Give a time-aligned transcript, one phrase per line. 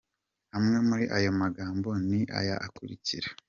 [0.57, 3.27] Amwe muri ayo magambo ni aya akurikira:.